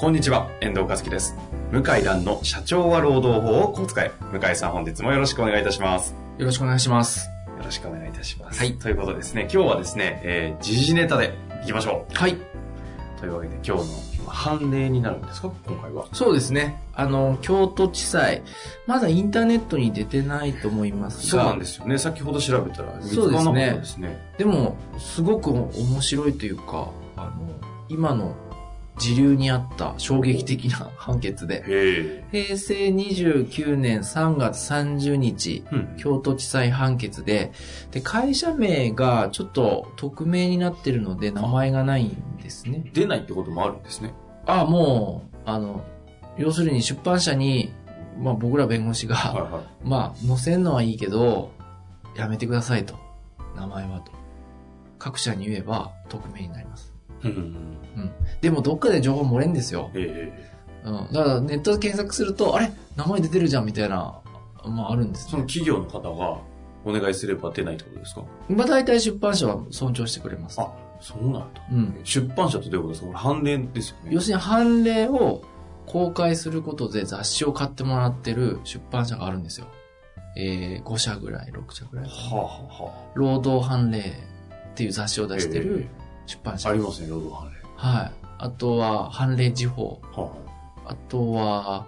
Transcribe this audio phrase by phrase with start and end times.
[0.00, 1.36] こんにちは、遠藤和樹です。
[1.70, 4.10] 向井蘭の社長は労働法をこう使え。
[4.32, 6.14] 向井さん本日もよろしくお願いいたします。
[6.38, 7.28] よろしくお願いします。
[7.58, 8.58] よろしくお願いいたします。
[8.58, 12.32] はいということでですね、今日はですね、えー、時事ネタでいきましょはい。
[12.32, 12.38] う。
[13.20, 15.52] というわけで今日の判例になるんですか？
[15.66, 16.06] 今回は。
[16.14, 16.80] そうですね。
[16.94, 18.42] あの、京都地裁、
[18.86, 21.98] まだインターネットに出てないと思いますが、そうなんですよね。
[21.98, 24.32] 先ほど調べたらそうですねですね。
[24.38, 27.50] でも、すごく面白いというか、あの、
[27.90, 28.34] 今の
[29.00, 35.74] 時流にあった衝撃的な判決で、へ平成29年3月30日、え。
[35.74, 35.96] うん。
[35.96, 37.52] 京都地裁判決で、
[37.90, 42.84] で、会社名がちょっと匿名になってるので名前がないんですね。
[42.92, 44.12] 出ないってこともあるんですね。
[44.46, 45.82] あ、もう、あの、
[46.36, 47.72] 要するに出版社に、
[48.18, 49.62] まあ僕ら弁護士が、はいはい。
[49.88, 51.50] まあ載せんのはいいけど、
[52.16, 52.94] やめてくださいと。
[53.56, 54.12] 名前はと。
[54.98, 56.89] 各社に言えば匿名になります。
[57.24, 57.30] うん。
[57.30, 57.34] う
[58.00, 58.10] ん。
[58.40, 59.90] でもどっかで情報漏れんですよ。
[59.94, 60.50] ええ
[60.84, 61.12] うん。
[61.12, 62.72] だからネットで検索すると、あれ？
[62.96, 64.20] 名前出てるじゃんみたいな、
[64.64, 65.46] まああるんですそのね。
[65.48, 66.38] 企業の方が
[66.84, 68.22] お願いすれば出ないってことですか？
[68.48, 70.60] まあ大体出版社は尊重してくれます。
[70.60, 71.46] あ、そうなんだ。
[71.70, 72.00] うん。
[72.04, 73.06] 出版社ってどういうことですか？
[73.08, 74.10] これ判例ですよね。
[74.12, 75.42] 要するに判例を
[75.86, 79.66] 公開することで雑誌を買ってもらってる出版社があるんですよ。
[80.36, 82.06] えー、5社ぐらい、6社ぐらい。
[82.06, 84.02] はあ、はあは労働判例っ
[84.74, 86.68] ていう雑誌をあ、出してるえ出版社。
[86.68, 87.56] えありますね、労働判例。
[87.76, 88.12] はい。
[88.38, 90.00] あとは、判例時報。
[90.12, 90.30] は
[90.86, 91.86] あとは、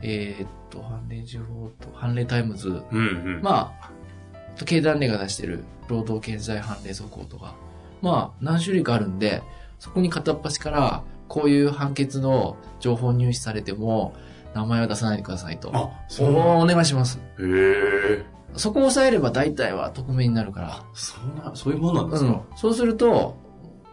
[0.00, 2.82] えーっと、判例時報と、判例タイムズ。
[2.84, 3.04] あ、うんう
[3.38, 3.40] ん。
[3.42, 3.90] まあ、
[4.64, 7.54] 経団連が出してる労働経済判例速報とか。
[8.02, 9.42] まあ、何種類かあるんで、
[9.78, 14.12] そこに片っ端から、こういう判決の情報入手されても、
[14.54, 15.70] 名前は出さないでくださいと。
[15.72, 17.18] あ、おそうお願いします。
[17.18, 18.24] へえ。
[18.56, 20.82] そこを抑えれば大体は匿名になるから。
[20.92, 22.30] そうな、そういうもんなんですか？
[22.30, 23.36] うん、そうすると、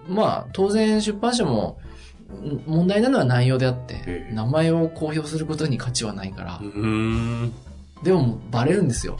[0.09, 1.79] まあ、当然出版社も、
[2.29, 6.85] ん問題なのは内容であってえ、え名前を公表することに価値はないからう、ー
[7.45, 7.53] ん。
[8.03, 9.17] でもバレるんですよ。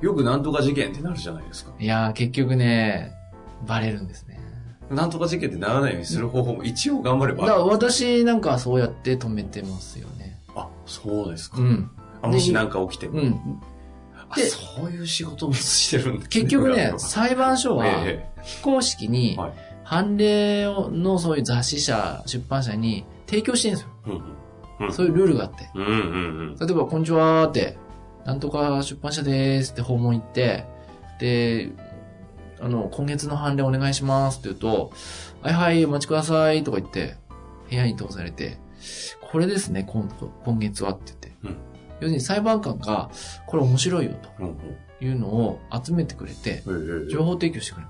[0.00, 1.72] よくなんとか事件ってなるじゃないですか。
[1.78, 3.12] いやー、結局ね、
[3.66, 4.40] バレるんですね。
[4.90, 10.40] なんとか事件ってならないようにする方法も一応頑張ればだから私なんかはそうやって止めてますよね。
[10.56, 11.58] あ、そうですか。
[11.58, 11.90] うん。
[12.22, 13.20] あもしなんか起きても。
[13.20, 13.60] うん。
[14.28, 19.52] あでそういう仕事もしてるんですね結局ね裏、裁判所はえ非公式にはい
[19.90, 23.90] 判例をのそういう雑誌社、出版社に提供してるんですよ。
[24.06, 24.92] えうんうん。
[24.92, 25.68] そういうルールがあって。
[25.74, 25.96] うんうんう
[26.52, 26.56] ん。
[26.60, 27.76] 例えば、こんにちはーって、
[28.24, 30.64] なんとか出版社でーすって訪問行って、
[31.18, 31.72] で、
[32.60, 34.92] あの、今月の判例お願いしますって言うと、
[35.42, 37.16] はいはい、お待ちくださいとか言って、
[37.68, 38.58] 部屋に通されて、
[39.32, 40.08] これですね、今
[40.44, 41.32] 今月はって言って。
[41.42, 41.56] うん
[42.00, 43.10] 要するに裁判官が、
[43.46, 44.12] これ面白いよ。
[44.38, 46.62] というのを集めてくれて、
[47.10, 47.88] 情報提供してくれる。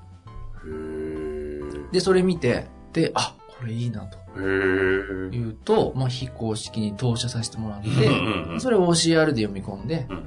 [1.93, 4.19] で、それ見て、で、あ、これいいなと。
[4.37, 10.25] 言うと、まあ、非公式に投射させてもらって、それを OCR で読み込んで、うんうん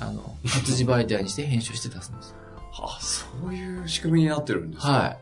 [0.00, 2.34] あの、活字媒体にして編集して出すんです。
[2.80, 5.18] あ、そういう仕組みになってるんですかは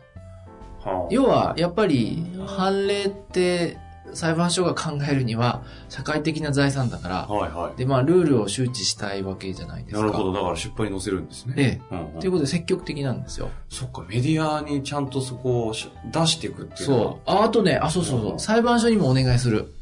[0.85, 0.89] い。
[0.89, 3.79] は要は、やっぱり、判例って、
[4.15, 9.95] 裁判所が考えるには、社会的な財産だから、はいはで、まあ、ルールを周知したいわけじゃないでい。
[9.95, 10.01] すか。
[10.01, 10.33] なるほど。
[10.33, 11.55] だから出版に載せるんですね。
[11.57, 11.81] ええ。
[11.91, 13.51] うんうんということで積極的なんですよ。
[13.69, 17.31] そっか、メディアにちゃんとそこをし出していくっていうそう。
[17.31, 18.39] ああとね、あ、そうそうそう。
[18.39, 19.73] 裁判所にもお願いする。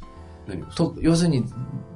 [0.47, 1.44] 何をと、要するに、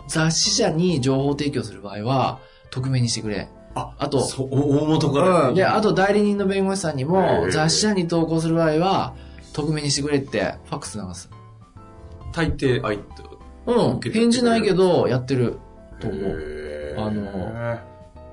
[0.08, 2.38] 雑誌社に情報提供する場合は、
[2.70, 3.48] 匿名にしてくれ。
[3.74, 5.48] あ、あとそう大元から。
[5.48, 5.54] うん。
[5.54, 9.14] で、あと代理人の弁護士さんにへも、え雑誌社に投稿する場合は、
[9.52, 11.30] 匿名にしてくれって、ファックス流す。
[12.32, 12.98] 大抵、あい。
[13.66, 14.00] うん。
[14.00, 15.58] 返事ないけど、やってる。
[16.00, 16.94] と思う。
[16.98, 17.78] あの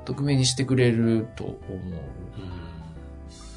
[0.05, 1.73] 匿名にしてくれると思う。
[1.73, 2.17] うん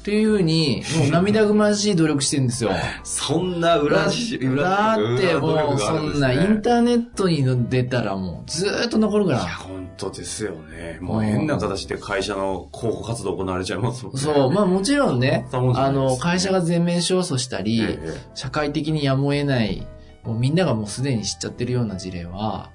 [0.01, 2.71] っていうふうに、もう涙ぐましい努力してるんですよ。
[3.05, 9.49] そんな裏し、だってもう、そんなインターネットに出たらもう、ずーっと残るかいや、ら。
[9.57, 10.97] 本当ですよね。
[11.01, 14.19] もう変な形で会社の広報活動行われちゃいますもんね。
[14.19, 19.85] そう、まあもちろんね、あの、会社が全面勝訴したり、ええ社会的にやむを得ない、
[20.23, 22.69] もうみんながもうすでに知っちゃってるような事例は、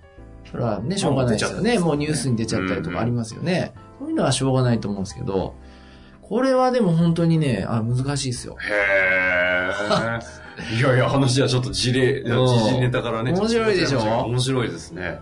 [0.51, 1.79] それはね、しょうがないですよね。
[1.79, 3.73] もうニュースに出ちゃったりとかありますよね。
[3.99, 5.55] そういうのはしょうがないと思うんですけど、
[6.23, 8.57] これはでも本当にね、あ難しいですよ。
[8.61, 10.21] へー。
[10.79, 13.33] いやいや、話はちょっと事例、時うん事ネタからね。
[13.33, 14.01] 面白いでしょ？
[14.25, 15.21] 面白いですね。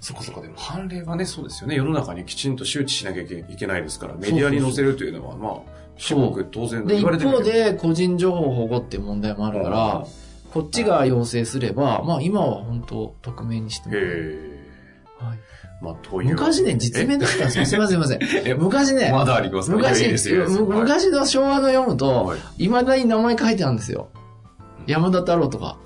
[0.00, 1.74] そこそこでも判例はね、そうですよね。
[1.74, 3.26] 世の中にきちんと周知しなきゃい
[3.56, 5.54] けないですから、メディアに載せるというのは、まあ、
[5.96, 10.06] 至極当然で、一言われてるけど方、で個人情報保護っていう問題もあるから、
[10.56, 14.66] こっちが要請すれば、まあ今は本当匿名にしてもへえ。
[15.18, 15.38] はい
[15.82, 16.30] まあ、という。
[16.30, 17.66] 昔ね、実名だったんですよ。
[17.66, 18.48] すいませんすいません。
[18.48, 24.08] え昔ね、まだあります昔、いやいいですよ昔の昭和の読むと、はいいまだに名前書いてあるんですよ。
[24.86, 25.76] 山田太郎とか。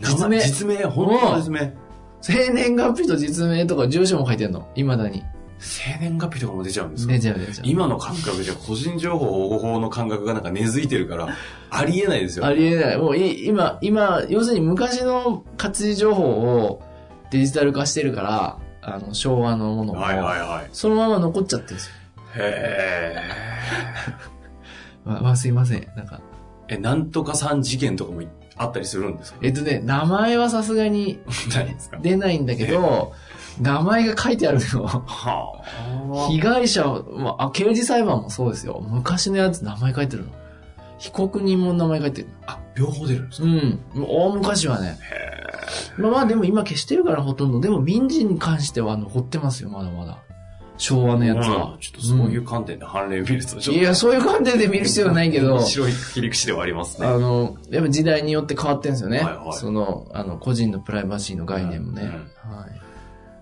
[0.00, 1.76] 実名実名、本当の実名。
[2.22, 4.66] 生年月日と実名とか住所も書いてあるの。
[4.74, 5.22] いまだに。
[5.58, 7.12] 生年月日とかも出ちゃうんですか？
[7.12, 7.64] 出ちゃう出ちゃう。
[7.66, 11.28] 今の感覚じゃ個人情報保護法の感覚がなんか根付いてるから、
[11.70, 12.44] ありえないですよ。
[12.46, 12.98] ありえない。
[12.98, 16.82] もうい今、今、要するに昔の活字情報を
[17.30, 20.68] デジタル化してるから、あの、昭和のものも、はいはいはい。
[20.72, 21.92] そのまま残っちゃってるんですよ。
[22.38, 23.16] へ
[25.04, 25.86] ままあ、すいません。
[25.96, 26.20] なんか、
[26.68, 26.74] え。
[26.74, 28.22] え、なんとかさん事件とかも
[28.56, 29.38] あったりするんですか？
[29.42, 31.18] えっとね、名前はさすがに
[32.02, 33.12] 出ないんだけど、
[33.60, 34.86] 名前が書いてあるの。
[34.86, 36.28] はあ。
[36.28, 38.84] 被害者、まあ、あ刑事裁判もそうですよ。
[38.88, 40.30] 昔のやつ名前書いてるの。
[40.98, 43.48] 被告人も名前書いてるあ、両方出るんですか？
[43.48, 43.80] うん。
[43.94, 44.98] もう大昔はね。
[45.98, 47.60] まあまあでも今消してるからほとんど。
[47.60, 50.18] でも民事に関しては残ってますよ、まだまだ。
[50.78, 51.78] 昭和のやつはうん。
[51.80, 53.80] ちょっとそういう観点で判例見ると、ちょっと。
[53.80, 57.06] いや、そういう観点で見る必要はないけど面、白い切り口ではありますね。
[57.06, 59.18] あの、やっぱ時代によって変わってんですよね。
[59.20, 62.02] はいはいその、あの、個人のプライバシーの概念もね。
[62.02, 62.06] う
[62.48, 62.80] んはい。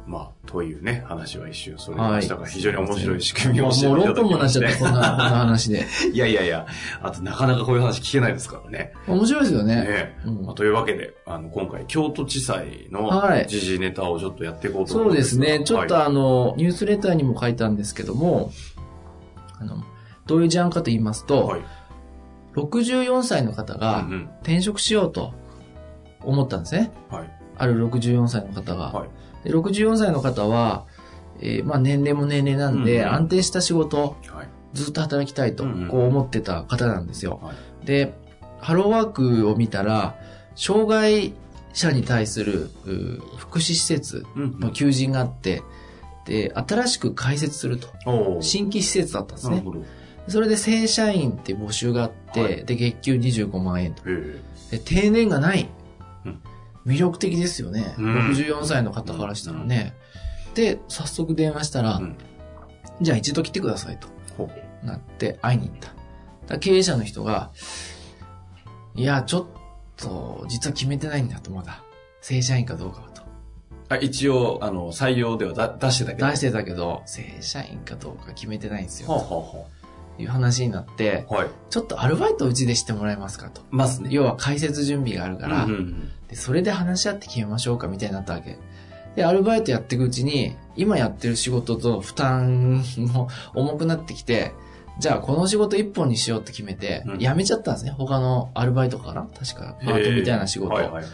[0.07, 5.87] まあ、というね、話は一瞬それましたが、はい非常に面白い仕組みをもう教えていただ6分もなっちゃった、こんな、話で。
[6.13, 6.67] いやいやいや、
[7.03, 8.93] あとなかなかこういう話聞けないですからね。
[9.07, 9.77] 面白いですよね。
[9.77, 15.65] ねうんまあ、というわけで、あの、今回、京都地裁のはい時事ネタをちょっとやっていこうと思そううんでがですすね。
[15.65, 18.53] ちょっとはいあの、ニュースレターにも書いたんですけども、
[19.59, 19.83] あの、
[20.27, 21.61] どういう事案かと言いますと、はい。
[22.57, 25.33] 64歳の方うがん転職しようと
[26.21, 26.93] 思ったんですね。
[27.11, 27.19] うん。
[27.19, 27.31] はい。
[27.57, 28.91] ある64歳の方が。
[28.91, 29.09] はい。
[29.45, 30.87] で64歳の方は、
[31.41, 34.49] えーまあ年齢も年齢なんで、うんうん安定した仕事、はい。
[34.73, 37.41] ずっと働きたいと、うんうんこう思ってた方なんですよ。
[37.43, 37.53] は
[37.83, 37.87] い。
[37.87, 38.15] で、
[38.61, 40.17] ハローワークを見たら、
[40.57, 41.35] 障害
[41.73, 45.63] 者に対するう福祉施設うんの求人があって、
[46.25, 47.89] で、新しく開設すると。
[48.41, 49.63] 新規施設だったんですね。
[50.29, 54.03] それで正社員って募集があって、はいで、月給25万円と。
[54.07, 54.41] え。
[54.71, 55.69] で、定年がない
[56.25, 56.41] うん。
[56.87, 57.95] 魅力的ですよね。
[57.99, 59.95] うん64歳の方からしたらね。
[60.55, 62.17] で、早速電話したら、うん
[63.01, 64.49] じゃあ一度来てくださいとほ
[64.83, 65.93] うなって会いに行った。
[66.47, 67.51] だ経営者の人が、
[68.95, 69.47] いや、ちょっ
[69.97, 71.83] と、実は決めてないんだと、まだ。
[72.21, 73.23] 正社員かどうかはと。
[73.89, 76.29] あ、一応、あの、採用ではだ出してたけど。
[76.29, 79.09] 出してたけど、正社員かどうか決めてないんですよ。
[79.09, 79.67] はあ、はと
[80.19, 81.49] いう話になって、あはい。
[81.71, 83.63] ちょっとアルバイトうちでしてもらえますかと。
[83.71, 84.11] ますね。
[84.13, 88.59] 要は開設準備があるから、うんうんでそれで話し合って決めましょうかみたいになったわけ。
[89.15, 94.53] で、アルバイトやっていくうちに、今やってる仕事と負担も重くなってきて、
[94.99, 97.91] じゃあこの仕事一本にしようって決めてう、ん辞めちゃったんですね。
[97.91, 100.73] 他のアルバイトかな確か、パートみたいな仕事。
[100.75, 101.05] はいはい。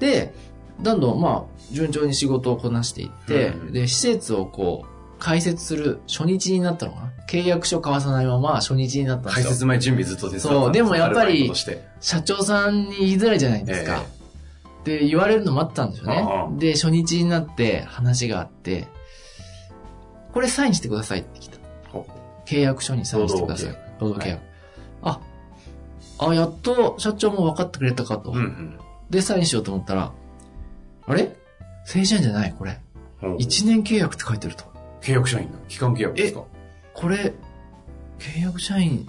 [0.00, 0.34] で、
[0.80, 4.91] どんどんまあ、順調に仕事をこなしていって、うんで、施設をこう、
[5.22, 7.12] 開設する初日になったのかな？
[7.28, 9.44] 契約書交わさないまま初日になったんですよ。
[9.44, 11.52] 解説前準備ずっと手伝そうでもやっぱり
[12.00, 14.02] 社長さんに言いづらいじゃないですか。
[14.84, 16.26] で、言われるの待ったんですよね。
[16.58, 18.88] で、初日になって話があって、
[20.32, 21.58] これサインしてくださいって来た。
[21.90, 22.04] ほ
[22.44, 23.70] 契約書にサインしてください。
[24.00, 24.42] 労労働契約。
[25.02, 25.20] あ、
[26.18, 28.32] あ、やっと社長も分かってくれたかと。
[28.32, 28.78] うんうん。
[29.08, 30.12] で、サインしようと思ったら、
[31.06, 31.36] あれ？
[31.84, 32.80] 正社員じゃないこれ。
[33.20, 34.71] ほう1年契約って書いてると。
[35.02, 36.44] 契約社員の期間契約ですか？
[36.94, 37.32] これ、
[38.18, 39.08] 契約社員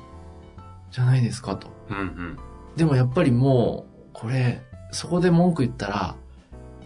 [0.91, 1.67] じゃないですかと。
[1.89, 2.37] うんうん。
[2.75, 6.15] でもやっぱりもう、これ、そこで文句言ったら、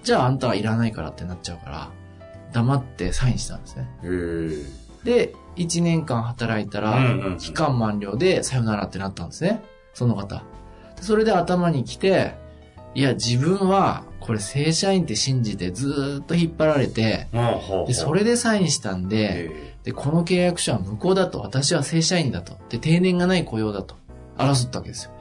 [0.04, 1.92] じゃああんたはいらないからってなっちゃうから、
[2.54, 3.90] 黙ってサインしたんですね。
[4.04, 4.08] へ
[5.04, 5.28] え。
[5.28, 7.00] で、1年間働いたら、
[7.38, 9.62] 期間満了でさよならってなったんですね。
[9.94, 10.44] その方。
[10.96, 12.36] でそれで頭に来て、
[12.96, 17.28] いや、自分は、これ正社員って信じてずーっと引っ張られて、
[17.88, 23.96] で、それでサインしたんで、えで、この契約書は無効だと、私は正社員だと、で、定年がない雇用だと、
[24.38, 25.12] 争ったわけですよ。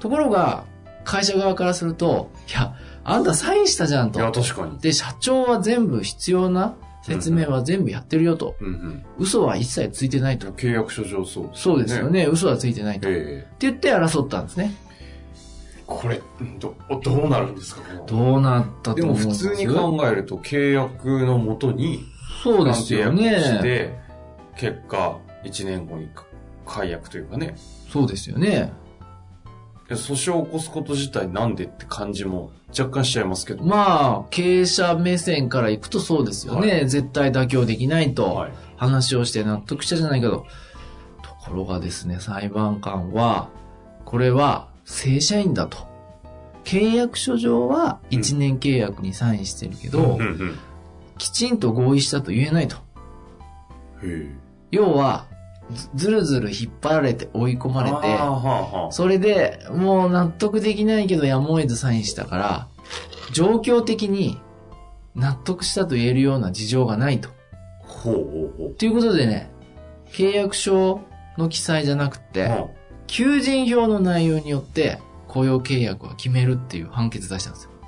[0.00, 0.64] ところが、
[1.04, 4.18] 会社側からすると、いや、あんたサインしたじゃんえ。
[4.18, 4.42] いや、と。
[4.42, 4.80] 確かに。
[4.80, 8.56] で、社長は全部必要な説明は全部やってるよと。
[8.60, 9.04] うんうん。
[9.18, 10.48] 嘘は一切ついてないと。
[10.48, 11.50] 契約書上そう。
[11.54, 12.10] そうですよ。
[12.10, 12.26] ね。
[12.26, 13.08] 嘘はついてないと。
[13.08, 13.46] ってええ。
[13.60, 14.74] 言って争ったんですね。
[15.90, 16.22] これ、
[16.60, 17.82] ど、どうなるんですか？
[18.06, 22.04] どうなったとで思うんですも普通に考えると契約のもとに、
[22.44, 23.60] そうですよ契約しね。
[23.60, 23.98] て、
[24.56, 26.08] 結果、1年後に
[26.64, 27.56] 解約というかね。
[27.92, 28.72] そうですよね。
[29.88, 33.64] 訴訟を起こすこと自体なんでって感じも若干しちゃいますけど。
[33.64, 36.82] まあ、経営者目線から行くとそうですよね。
[36.82, 38.52] は絶対妥協できないとはい。
[38.76, 40.46] 話をして納得したじゃないけど。
[41.22, 43.48] ところがですね、裁判官は、
[44.04, 45.88] これは正社員だと。
[46.64, 50.58] 契約書上は1年契約にサインしてるけど、うんうん。
[51.16, 52.76] きちんと合意したと言えないと。
[54.70, 55.26] 要は、
[55.72, 62.68] ずずるずる引っ張られて追い込まれて、それでもう納得できないけどやむを得ずサインしたから、
[63.32, 64.40] 状況的に
[65.14, 67.28] 納得したと言えるような事情がないと。
[67.82, 68.24] ほうほう
[68.58, 68.74] ほう。
[68.74, 69.50] ということでね、
[70.10, 71.00] 契約書
[71.38, 72.68] の記載じゃなくて、は
[73.10, 77.70] 求人票の内容によって雇用契約は決めるっていう判決出したんですよ。
[77.82, 77.86] あ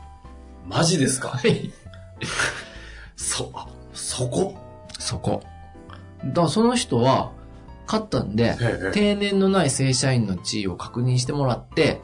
[0.69, 1.29] マジですか？
[1.29, 1.73] はい。
[3.17, 4.57] そ、あそこ？
[4.99, 5.43] そこ。
[6.25, 7.33] だからその人は、
[7.87, 8.57] 勝ったんで。
[8.93, 12.00] 定年のない正社員の地位を確認してもらって、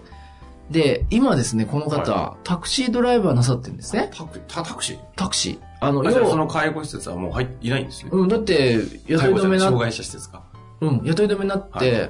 [0.71, 4.11] で、今ですね、この方、はタクシードライバーなさってるんですね。
[4.15, 4.99] タクタタクシー？
[5.17, 5.59] タクシー。
[5.81, 8.11] あの、あその介護施設はもう入っていないんですね。
[8.13, 8.75] うん、だって、
[9.07, 10.43] 雇い止めな障害者施設か。
[10.81, 12.09] うん、雇い止めになって、は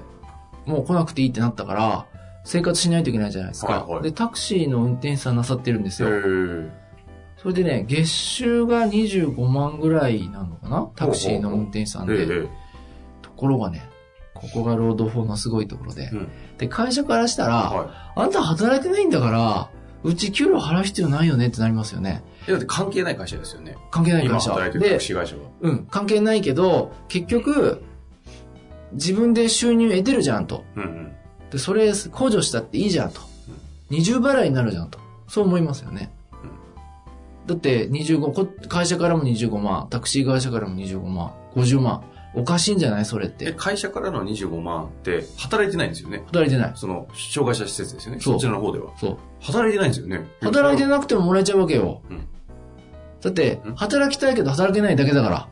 [0.69, 2.07] もう来なくていいってなったから、
[2.45, 3.73] 生活しないといけないじゃないですか。
[3.73, 6.09] はいはいで、タクシーの運転手さんなさってるんですよ。
[7.37, 10.91] それでね、月収が25万ぐらいなのかな？
[10.97, 12.23] タクシーの運転手さんで。
[12.23, 12.49] ええ。
[13.23, 13.89] ところがね、
[14.35, 16.11] ここが労働法のすごいところで。
[16.13, 19.71] うんで、会社からしたら、はあんた働いてないんだから、
[20.03, 22.25] うち給料払う必要ないよねってなりますよね。
[22.49, 23.77] だって関係ない会社ですよね。
[23.93, 24.51] 関係ない今会社。
[24.51, 25.43] 働いてるタでク、シー会社は。
[25.61, 27.85] うん、関係ないけど、結局、
[28.93, 30.65] 自分で収入得てるじゃんと。
[30.77, 31.13] うんうん。
[31.51, 33.21] で、それ控除したっていいじゃんと。
[33.91, 34.99] 二重払いになるじゃんと。
[35.29, 36.13] そう思いますよね。
[37.47, 42.03] だって25、こ会社からも25万、タクシー会社からも25万、50万。
[42.35, 43.07] おかしいんじゃない？
[43.07, 43.53] それっえ、て。
[43.55, 46.23] 会社からの25万って働いてないんですよね？
[46.27, 46.73] 働いてない。
[46.75, 48.21] その、障害者施設ですよね？
[48.21, 48.93] そうそちらの方では。
[48.99, 49.17] そう。
[49.41, 50.27] 働いてないんですよね？
[50.43, 52.03] 働いてなくてももらえちゃうわけよ。
[52.11, 52.29] うん
[53.21, 55.49] だってうん、働きたいけど働けないだけだから。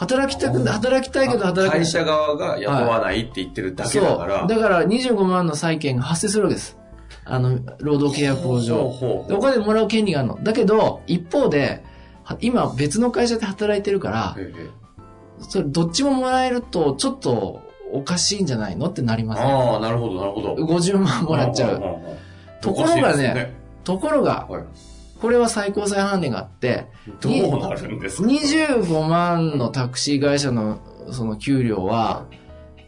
[0.00, 1.78] 働きたく、働きたいけど働けない。
[1.80, 4.38] 会社側が雇わないって言ってるだけだから。
[4.38, 4.48] そう。
[4.48, 6.78] だから25万の債権が発生するわけです。
[7.26, 8.78] あの、労働契約法上。
[8.78, 10.38] お金もらう権利があるの。
[10.42, 11.84] だけど、一方で、
[12.24, 14.36] は今別の会社で働いてるから、
[15.40, 17.60] それどっちももらえると、ちょっと
[17.92, 19.52] おかしいんじゃないのってなりますね。
[19.52, 20.54] ああ、なるほど、なるほど。
[20.54, 21.82] 50万もらっちゃう。
[22.62, 23.54] ところがね
[23.84, 24.62] ところが、はい
[25.20, 26.86] これは最高裁判例があって、
[27.20, 32.26] どうなるんですか？25万のタクシー会社のその給料は、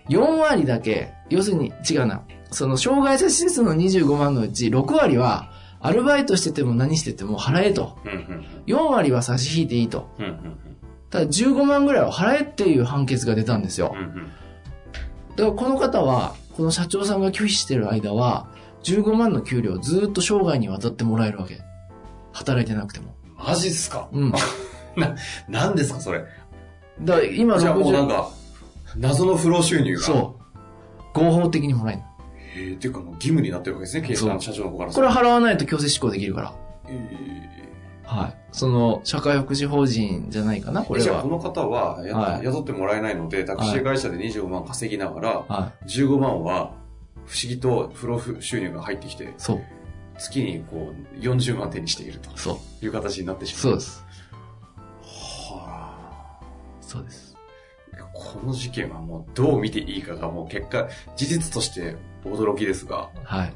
[0.08, 2.22] 4割だけ、要するに違うな。
[2.50, 7.98] その障害者施設の25万のうち6割は、アルバイトしてても何してても払えと。
[8.04, 10.08] うんうん4割は差し引いていいと。
[11.10, 13.94] ただ15万ぐらいは払えっていう判決が出たんですよ
[15.36, 18.46] だからこの方は、この社長さんが拒否してる間は、
[18.84, 21.60] 15万の給料をずっと生涯にわたってもらえるわけ。
[22.32, 23.14] 働いてなくても。
[23.38, 24.08] マジっすか？
[24.12, 24.32] うん。
[24.96, 25.14] な、
[25.48, 26.24] なんですかそれ？
[27.00, 28.30] だから今じゃあもうなん60、か、
[28.96, 30.00] 謎の不労収入が。
[30.02, 31.18] そう。
[31.18, 32.02] 合法的にもらえる。
[32.54, 36.52] へえ、っていうかもう義務になってるわけですね、経営者社長の方からこれ払わないと強制執行できるから。
[36.88, 37.52] え
[38.04, 38.34] はい。
[38.52, 41.28] その、社会福祉法人じゃないかな、これはーじゃあこ。
[41.28, 46.72] の方はや、はい雇ってもらえないので、タクシー会社で25万稼ぎながら、は15万は
[47.24, 49.60] 不思議と不労収入が入ってきてい。、そう。
[50.22, 52.84] 月にこう40万手にしているとそう。
[52.84, 53.60] いう形になってしまう。
[53.62, 54.04] そうです。
[55.02, 56.40] は
[56.80, 57.36] そうです。
[57.94, 63.52] あ、この事件はもうどう見ていいかがもう結果、事実として驚きですが、はい。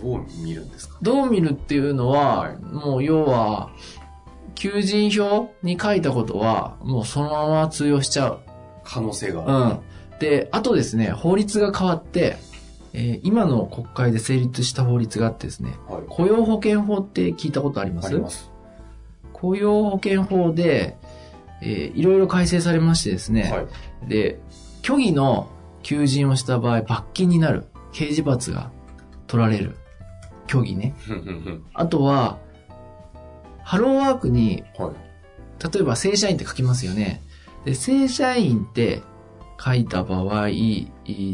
[0.00, 0.98] どう見るんですか？
[1.02, 3.70] どう見るっていうのは、はいもう要は、
[4.54, 8.40] 求人票に書いたことは、もうそのまま通用しちゃう。
[8.84, 9.76] 可能性がある。
[10.12, 10.18] うん。
[10.18, 12.38] で、あとですね、法律が変わって、
[12.98, 16.02] えー今の国会で成立した法律があってですね、はい。
[16.08, 18.06] 雇用保険法って聞いたことあります？
[18.06, 18.50] あります。
[19.34, 20.96] 雇用保険法で、
[21.60, 23.62] えーいろいろ改正されましてですね、は
[24.06, 24.08] い。
[24.08, 24.40] で、
[24.82, 25.48] 虚偽の
[25.82, 27.66] 求人をした場合、罰金になる。
[27.92, 28.70] 刑事罰が
[29.26, 29.76] 取られる。
[30.48, 30.94] 虚偽ね。
[31.74, 32.38] あとは、
[33.62, 34.90] ハローワークに、はい。
[35.72, 37.22] 例えば正社員って書きますよね。
[37.64, 39.02] で、正社員って
[39.62, 40.48] 書いた場合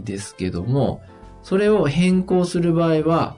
[0.04, 1.02] ですけども、
[1.42, 3.36] それを変更する場合は、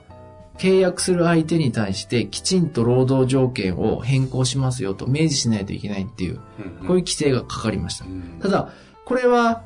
[0.57, 8.05] 契約する相手に対してきちんと労働条件を変更しますよと明示しないといけないっていう、こういう規制がかかりました。
[8.05, 8.69] うんただ、
[9.05, 9.63] これは、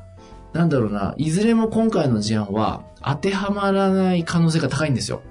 [0.52, 5.22] なんだろうな、いずれも今回の事案は当てはまらない可能性が高いんですよ。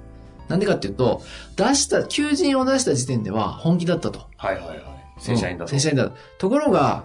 [0.48, 1.22] なんでかっていうと、
[1.56, 4.26] 出した、求人を出した時点では本気だったと。
[4.36, 4.80] はいはいはい。
[5.18, 5.70] 正社員だと。
[5.70, 6.16] 正社員だと。
[6.38, 7.04] ところが、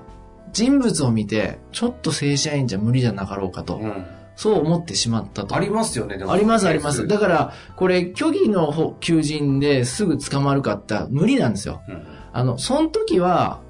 [0.51, 4.05] 人物を見て、ちょっと正社員じゃ無理じゃなかろうかと、うん。
[4.35, 5.55] そう思ってしまったと。
[5.55, 7.07] ありますよね、ありますあります。
[7.07, 11.81] だから、これ、虚偽のほ求人ですぐ捕まるかって無理なんですよ。
[11.87, 13.61] うんあの、その時は、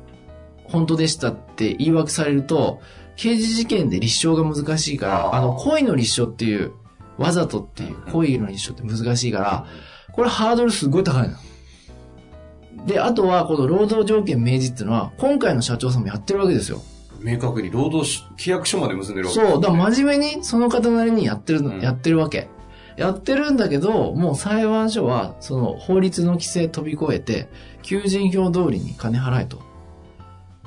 [0.63, 2.81] 本当でしたって言い訳されると、
[3.15, 6.72] 刑事事件で立証が難しいから、あの、故意の立証っていう、
[7.19, 9.67] わざとっていううん故意の立証って難しいから、
[10.13, 11.36] これハードルすごい高いの。
[12.88, 16.81] で、あとは、この労働条件明示っていうのは、今回の社長さんもやってるわけですよ。
[17.25, 22.48] 明確に労働し契約書まで結んでるわけですそう、だから真面目にその方なりにやってるの、うんやってるわけ。
[22.98, 27.50] やってるんだけど、もう裁判所は、その法律の規制飛び越えて、
[27.82, 29.62] 求人票通りに金払えと。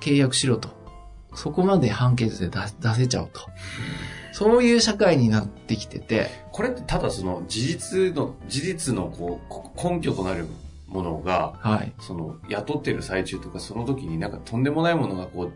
[0.01, 0.71] 契約しろと。
[1.35, 3.41] そこまで判決で出出せちゃうと。
[4.33, 10.47] そういう社会になってきてて、これってただその事実の、事実のこうこ根拠となる
[10.87, 11.93] ものが、はい。
[12.01, 15.53] その雇ってる最中とかその時になんかとんでもないものがこう、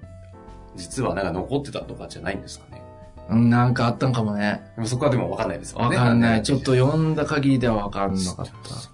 [0.77, 2.83] 実はなんか残ってたとかじゃないんですかね。
[3.31, 4.63] うん、なんかあったんかもね。
[4.75, 5.97] でもそこはでも分かんないですもんね。
[5.97, 6.43] わかんない。
[6.43, 8.47] ちょっと読んだ限りではわかんなかっ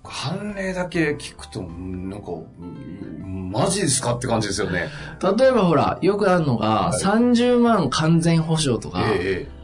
[0.03, 0.09] た。
[0.09, 4.91] 判例だけ聞くと、うんなんか、うんマジですかって感じですよね。
[5.39, 9.59] 例えばほら、よくあるのが、はい30万完全保証とか、ええ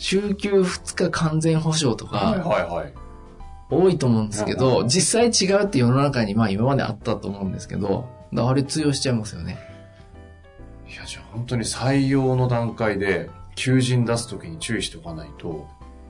[0.00, 2.94] 週休2日完全保証とええはいか、はいはい。
[3.70, 9.58] 多いと思うんですけうど、ん実際違うって世の中にまあ今まであったと思うんですけど、あれ通用しちゃいますよね。
[11.08, 15.66] じゃあ本当に採用の段階で、求人出すときに注意しておかないと、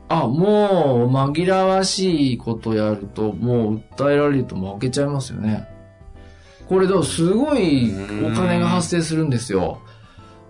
[0.09, 5.69] あ、もう紛らわしいことやると、もう訴えられると負けちゃいますよね。
[6.69, 7.93] これだからすごい
[8.25, 9.81] お金が発生するんですよ。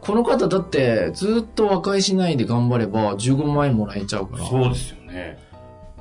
[0.00, 4.44] この方だってずっと和解しないで頑張れば15万円もらえちゃうから。
[4.46, 5.38] そうですよね。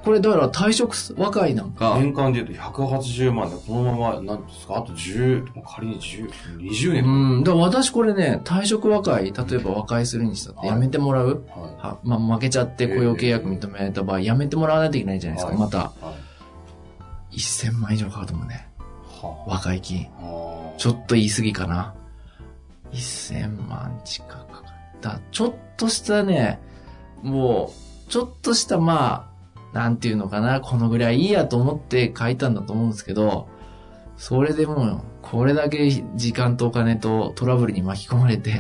[0.08, 7.04] これだから退職和解なんか、年間で言うと180万で、このまま、なんですか、あと10、仮に10、20年。
[7.04, 7.44] うん。
[7.44, 15.52] だから私これね、退職和解、例えば和解するにしたってはいやめてもらう、ははまあ、負けちゃって雇用契約認められた場合、やめてもらわないといけないじゃないですか。
[15.52, 15.82] はいまた、い。
[15.82, 16.14] は
[17.34, 17.38] い。
[17.38, 18.70] 1000万以上かかると思うね。
[19.22, 20.08] は和解金。
[20.22, 20.72] あ。
[20.78, 21.96] ちょっと言い過ぎかな。
[22.94, 25.20] 1000万近くかかった。
[25.34, 26.62] ちょっとしたね、
[27.24, 27.74] も
[28.08, 29.37] う、ちょっとしたまあ、
[29.78, 33.48] なんていうのかな、このぐらいいいやと思って書いたんだと思うんですけど、
[34.18, 38.60] それでもう、これだけ時間とお金とトラブルに巻き込まれて、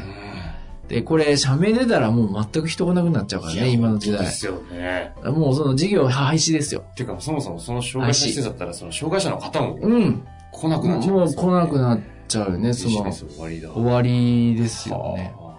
[0.87, 4.27] で、これ、社名出たらもう全く人がなくなっちゃうからね、今の時代で。
[4.27, 5.11] すよね。
[5.23, 6.85] もうその事業廃止ですよ。
[6.87, 10.23] っていうか、そもそもその障害者施設だったら、その障害者の方もうん。
[10.51, 13.71] 来なくなっちゃもう来なくっなっちゃうよね、その、終わりだ。
[13.71, 15.33] 終わりですよね。
[15.35, 15.57] は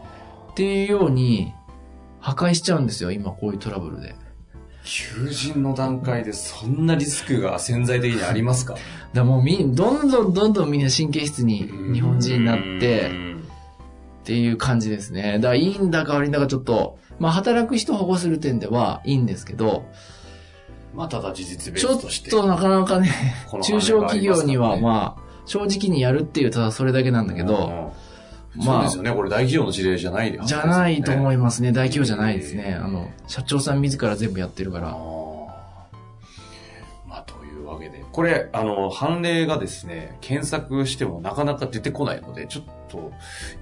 [0.52, 1.52] っていうように、
[2.20, 4.14] 破壊しちゃうんですよ、今こういうトラブルで。
[4.88, 8.76] あ求人の段階でそんなリスクが潜在的にありますか？
[9.12, 13.44] だもうみ、どんどんどんどんみんな神経質に日本人になってう、ん
[14.22, 15.38] っていう感じですね。
[15.38, 19.84] だからいいんだか悪いんだかちょっと、まあ働く人を保護する点ではいいんですけど、
[20.94, 22.30] まあ、ただ事実ベちょっースとして。
[22.30, 23.10] となかなかね、
[23.48, 27.90] この中小企業にはあ、まあ、正直にやるっていうただそれだけなんだけど、うん、
[28.64, 29.12] まあそうですよね。
[29.12, 31.72] これ大企業の事例じゃないでじゃないと思いいますね。
[31.72, 32.78] 大企業じゃないですね。
[32.80, 34.88] あの、社長さん自ら全部やってるから。
[37.06, 38.04] まあ、というわけで。
[38.12, 43.12] これ、あの、判例がですね、検索してもなかなか出てこないので、ちょっと、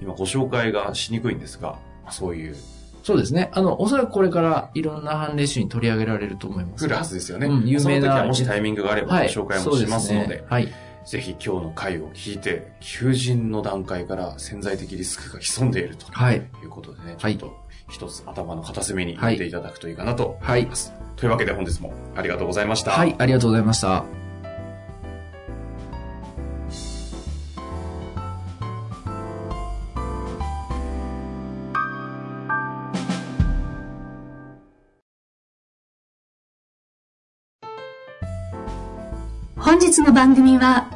[0.01, 1.77] 今ご紹介がしにくいんですが、
[2.11, 2.57] そういう、
[3.03, 3.51] そうですね。
[3.53, 6.87] あの、おそらくこれからいろんな判例集に取り上げられると思います。
[6.87, 7.47] 来るはずですよね。
[7.47, 9.29] うん有名なその時はもしタイミングがあればごはい。
[9.29, 10.69] 紹介もしますので、そうすねはい。
[11.07, 16.37] ぜひ今日の回を聞いて、求人の段階から潜在的リスクが潜んでいるとはい。
[16.63, 17.57] いうことでね、ちはいょっと
[17.89, 20.93] 一つ頭の片隅に入れていただくといいかなとはい思います。
[21.15, 22.91] というわけで本日もありがとうございました。
[22.91, 23.15] はい。
[23.19, 24.05] ありがとうございました。
[39.57, 40.96] 本日の番組は